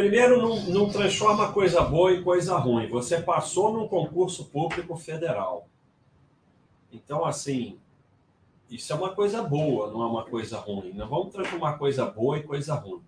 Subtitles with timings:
[0.00, 2.88] primeiro, não, não transforma coisa boa em coisa ruim.
[2.88, 5.68] Você passou num concurso público federal.
[6.90, 7.78] Então, assim,
[8.70, 10.94] isso é uma coisa boa, não é uma coisa ruim.
[10.94, 13.02] Não vamos transformar coisa boa em coisa ruim.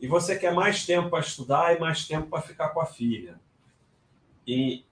[0.00, 3.40] E você quer mais tempo para estudar e mais tempo para ficar com a filha.
[4.46, 4.84] E,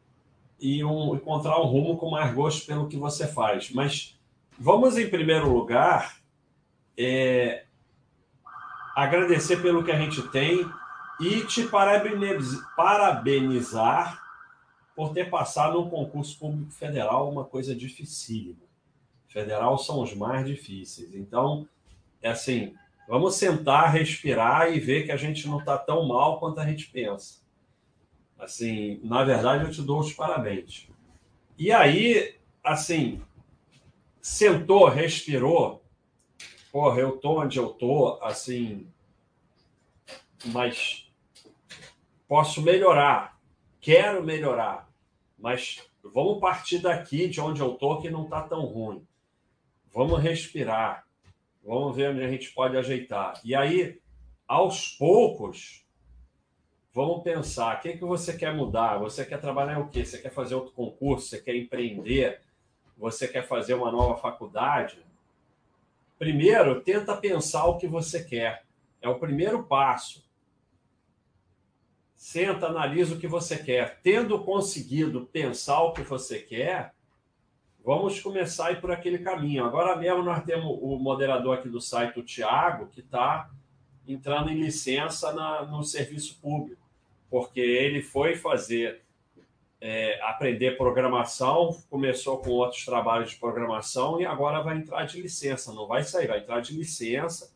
[0.59, 3.71] e um, encontrar um rumo com mais gosto pelo que você faz.
[3.71, 4.19] Mas
[4.59, 6.17] vamos, em primeiro lugar,
[6.99, 7.65] é,
[8.97, 10.69] agradecer pelo que a gente tem
[11.21, 11.69] e te
[12.77, 14.23] parabenizar
[14.95, 18.65] por ter passado no concurso público federal, uma coisa dificílima.
[19.29, 21.15] Federal são os mais difíceis.
[21.15, 21.69] Então,
[22.23, 22.75] é assim,
[23.09, 26.89] vamos sentar, respirar e ver que a gente não está tão mal quanto a gente
[26.89, 27.43] pensa.
[28.39, 30.89] Assim, na verdade, eu te dou os parabéns.
[31.59, 33.21] E aí, assim,
[34.21, 35.83] sentou, respirou,
[36.71, 38.87] porra, eu tô onde eu tô, assim,
[40.47, 41.11] mas
[42.29, 43.39] posso melhorar,
[43.81, 44.89] quero melhorar,
[45.39, 49.07] mas vamos partir daqui, de onde eu tô, que não tá tão ruim.
[49.93, 51.07] Vamos respirar,
[51.63, 53.41] vamos ver onde a gente pode ajeitar.
[53.45, 54.01] E aí,
[54.47, 55.87] aos poucos,
[56.93, 58.99] vamos pensar: o que, que você quer mudar?
[58.99, 60.05] Você quer trabalhar o quê?
[60.05, 61.29] Você quer fazer outro concurso?
[61.29, 62.41] Você quer empreender?
[62.97, 64.99] Você quer fazer uma nova faculdade?
[66.19, 68.64] Primeiro, tenta pensar o que você quer.
[69.05, 70.25] É o primeiro passo.
[72.17, 74.01] Senta, analisa o que você quer.
[74.03, 76.95] Tendo conseguido pensar o que você quer,
[77.85, 79.63] vamos começar a ir por aquele caminho.
[79.63, 83.51] Agora mesmo nós temos o moderador aqui do site, o Tiago, que está
[84.09, 86.83] entrando em licença na, no serviço público,
[87.29, 89.03] porque ele foi fazer
[89.83, 95.75] é, aprender programação, começou com outros trabalhos de programação e agora vai entrar de licença.
[95.75, 97.54] Não vai sair, vai entrar de licença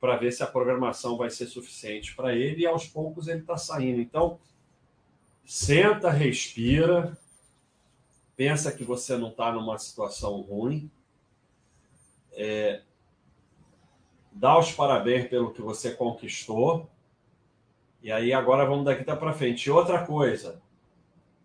[0.00, 3.56] para ver se a programação vai ser suficiente para ele e aos poucos ele está
[3.56, 4.00] saindo.
[4.00, 4.38] Então,
[5.44, 7.16] senta, respira,
[8.36, 10.90] pensa que você não está numa situação ruim,
[12.32, 12.82] é,
[14.32, 16.90] dá os parabéns pelo que você conquistou,
[18.02, 19.66] e aí agora vamos daqui para frente.
[19.66, 20.60] E outra coisa,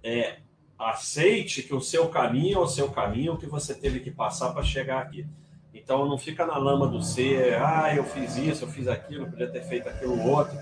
[0.03, 0.40] é
[0.78, 4.63] aceite que o seu caminho é o seu caminho, que você teve que passar para
[4.63, 5.25] chegar aqui.
[5.81, 9.50] Então não fica na lama do ser, ah, eu fiz isso, eu fiz aquilo, podia
[9.50, 10.57] ter feito aquilo outro.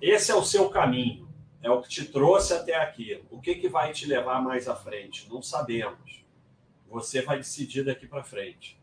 [0.00, 1.28] Esse é o seu caminho,
[1.62, 3.22] é o que te trouxe até aqui.
[3.30, 5.28] O que, que vai te levar mais à frente?
[5.28, 6.24] Não sabemos.
[6.88, 8.80] Você vai decidir daqui para frente.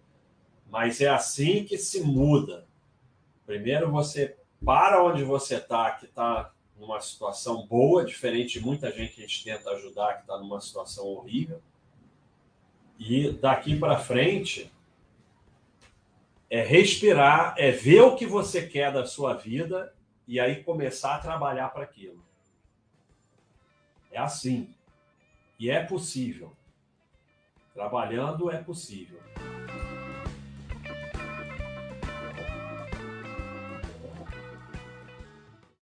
[0.69, 2.67] Mas é assim que se muda.
[3.45, 9.16] Primeiro você para onde você está, que está numa situação boa, diferente de muita gente
[9.16, 11.61] que a gente tenta ajudar, que está numa situação horrível
[13.00, 14.72] e daqui para frente
[16.50, 19.94] é respirar, é ver o que você quer da sua vida
[20.28, 22.24] e aí começar a trabalhar para aquilo.
[24.12, 24.74] É assim.
[25.59, 26.56] E é possível.
[27.74, 29.19] Trabalhando é possível.